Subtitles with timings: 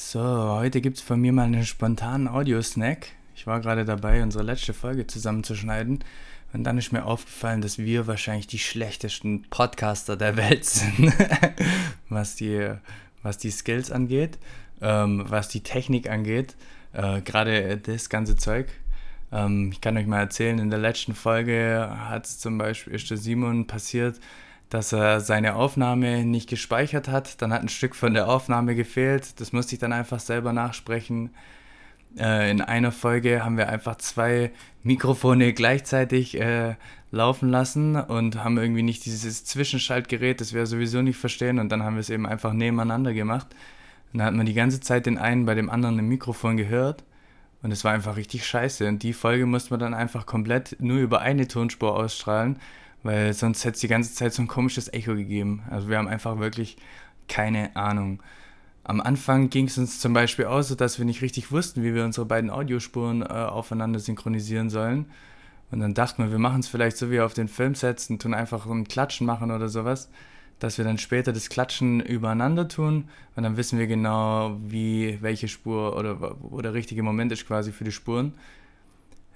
[0.00, 3.08] So, heute gibt es von mir mal einen spontanen Audio-Snack.
[3.34, 6.04] Ich war gerade dabei, unsere letzte Folge zusammenzuschneiden.
[6.52, 11.12] Und dann ist mir aufgefallen, dass wir wahrscheinlich die schlechtesten Podcaster der Welt sind,
[12.08, 12.70] was, die,
[13.22, 14.38] was die Skills angeht,
[14.80, 16.54] ähm, was die Technik angeht,
[16.92, 18.68] äh, gerade das ganze Zeug.
[19.32, 23.10] Ähm, ich kann euch mal erzählen, in der letzten Folge hat es zum Beispiel, ist
[23.10, 24.20] der Simon passiert,
[24.70, 27.40] dass er seine Aufnahme nicht gespeichert hat.
[27.40, 29.40] Dann hat ein Stück von der Aufnahme gefehlt.
[29.40, 31.30] Das musste ich dann einfach selber nachsprechen.
[32.18, 34.50] Äh, in einer Folge haben wir einfach zwei
[34.82, 36.74] Mikrofone gleichzeitig äh,
[37.10, 41.58] laufen lassen und haben irgendwie nicht dieses Zwischenschaltgerät, das wir sowieso nicht verstehen.
[41.58, 43.48] Und dann haben wir es eben einfach nebeneinander gemacht.
[44.12, 47.04] Und dann hat man die ganze Zeit den einen bei dem anderen im Mikrofon gehört.
[47.62, 48.86] Und es war einfach richtig scheiße.
[48.86, 52.58] Und die Folge musste man dann einfach komplett nur über eine Tonspur ausstrahlen
[53.02, 55.62] weil sonst hätte es die ganze Zeit so ein komisches Echo gegeben.
[55.70, 56.76] Also wir haben einfach wirklich
[57.28, 58.22] keine Ahnung.
[58.84, 61.94] Am Anfang ging es uns zum Beispiel auch so, dass wir nicht richtig wussten, wie
[61.94, 65.06] wir unsere beiden Audiospuren äh, aufeinander synchronisieren sollen.
[65.70, 68.32] Und dann dachten wir, wir machen es vielleicht so wie auf den Filmsets und tun
[68.32, 70.08] einfach ein Klatschen machen oder sowas,
[70.58, 75.48] dass wir dann später das Klatschen übereinander tun und dann wissen wir genau, wie welche
[75.48, 78.32] Spur oder wo der richtige Moment ist quasi für die Spuren.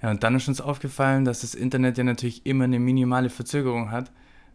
[0.03, 3.89] Ja, und dann ist uns aufgefallen, dass das Internet ja natürlich immer eine minimale Verzögerung
[3.89, 4.11] hat.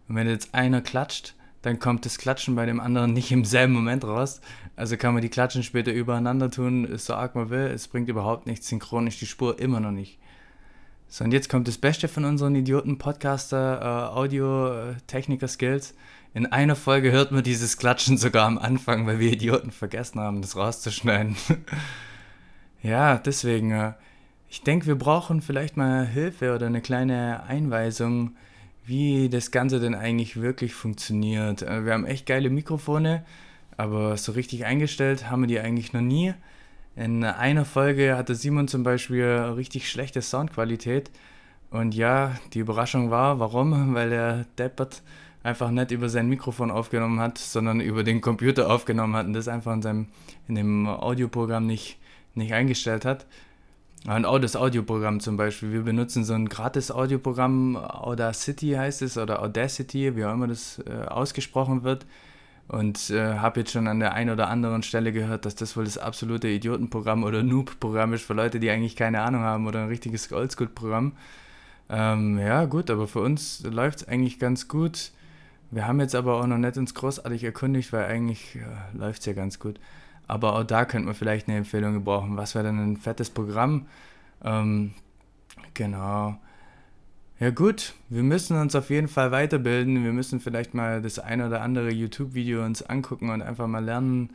[0.07, 3.73] Und wenn jetzt einer klatscht, dann kommt das Klatschen bei dem anderen nicht im selben
[3.73, 4.43] Moment raus.
[4.77, 7.67] Also kann man die Klatschen später übereinander tun, so arg man will.
[7.75, 8.69] Es bringt überhaupt nichts.
[8.69, 10.19] Synchron ist die Spur immer noch nicht.
[11.09, 15.95] So, und jetzt kommt das Beste von unseren Idioten-Podcaster, äh, Audio-Techniker-Skills.
[16.35, 20.43] In einer Folge hört man dieses Klatschen sogar am Anfang, weil wir Idioten vergessen haben,
[20.43, 21.37] das rauszuschneiden.
[22.83, 23.71] ja, deswegen.
[23.71, 23.93] Äh,
[24.49, 28.37] ich denke, wir brauchen vielleicht mal Hilfe oder eine kleine Einweisung,
[28.85, 31.63] wie das Ganze denn eigentlich wirklich funktioniert.
[31.63, 33.25] Äh, wir haben echt geile Mikrofone,
[33.77, 36.33] aber so richtig eingestellt haben wir die eigentlich noch nie.
[36.97, 41.11] In einer Folge hatte Simon zum Beispiel richtig schlechte Soundqualität.
[41.71, 43.95] Und ja, die Überraschung war, warum?
[43.95, 45.03] Weil der Deppert
[45.42, 49.48] einfach nicht über sein Mikrofon aufgenommen hat, sondern über den Computer aufgenommen hat und das
[49.48, 50.07] einfach in seinem
[50.48, 51.98] in dem Audioprogramm nicht,
[52.35, 53.27] nicht eingestellt hat.
[54.07, 55.73] Und auch das Audioprogramm zum Beispiel.
[55.73, 60.81] Wir benutzen so ein gratis Audioprogramm, Audacity heißt es, oder Audacity, wie auch immer das
[60.86, 62.07] äh, ausgesprochen wird.
[62.69, 65.85] Und äh, habe jetzt schon an der einen oder anderen Stelle gehört, dass das wohl
[65.85, 69.89] das absolute Idiotenprogramm oder Noob-Programm ist für Leute, die eigentlich keine Ahnung haben oder ein
[69.89, 71.13] richtiges Oldschool-Programm.
[71.89, 75.13] Ähm, ja, gut, aber für uns läuft es eigentlich ganz gut.
[75.70, 79.27] Wir haben jetzt aber auch noch nicht uns großartig erkundigt, weil eigentlich äh, läuft es
[79.27, 79.81] ja ganz gut.
[80.28, 82.36] Aber auch da könnte man vielleicht eine Empfehlung gebrauchen.
[82.36, 83.86] Was wäre denn ein fettes Programm?
[84.44, 84.92] Ähm,
[85.74, 86.39] genau.
[87.40, 90.05] Ja gut, wir müssen uns auf jeden Fall weiterbilden.
[90.05, 94.30] Wir müssen vielleicht mal das ein oder andere YouTube-Video uns angucken und einfach mal lernen,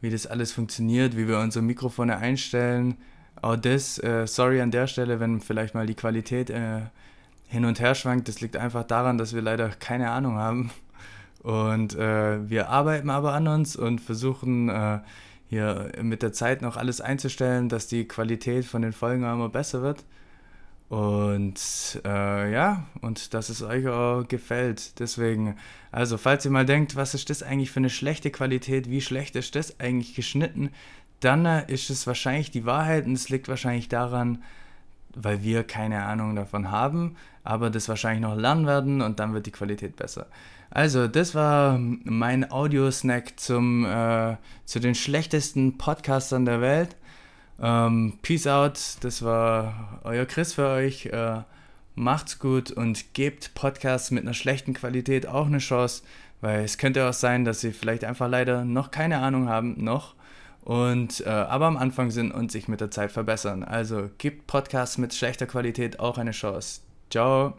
[0.00, 2.96] wie das alles funktioniert, wie wir unsere Mikrofone einstellen.
[3.42, 6.82] Auch das, äh, sorry an der Stelle, wenn vielleicht mal die Qualität äh,
[7.48, 8.28] hin und her schwankt.
[8.28, 10.70] Das liegt einfach daran, dass wir leider keine Ahnung haben.
[11.42, 15.00] Und äh, wir arbeiten aber an uns und versuchen äh,
[15.54, 19.82] hier mit der Zeit noch alles einzustellen, dass die Qualität von den Folgen immer besser
[19.82, 20.04] wird.
[20.88, 24.98] Und äh, ja, und dass es euch auch gefällt.
[24.98, 25.56] Deswegen,
[25.90, 29.34] also falls ihr mal denkt, was ist das eigentlich für eine schlechte Qualität, wie schlecht
[29.36, 30.70] ist das eigentlich geschnitten,
[31.20, 34.42] dann äh, ist es wahrscheinlich die Wahrheit und es liegt wahrscheinlich daran,
[35.14, 39.46] weil wir keine Ahnung davon haben, aber das wahrscheinlich noch lernen werden und dann wird
[39.46, 40.26] die Qualität besser.
[40.70, 46.96] Also, das war mein Audio-Snack zum, äh, zu den schlechtesten Podcastern der Welt.
[47.60, 51.06] Ähm, peace out, das war euer Chris für euch.
[51.06, 51.42] Äh,
[51.94, 56.02] macht's gut und gebt Podcasts mit einer schlechten Qualität auch eine Chance,
[56.40, 60.14] weil es könnte auch sein, dass sie vielleicht einfach leider noch keine Ahnung haben, noch
[60.64, 63.62] und äh, aber am Anfang sind und sich mit der Zeit verbessern.
[63.62, 66.80] Also gibt Podcasts mit schlechter Qualität auch eine Chance.
[67.10, 67.54] Ciao.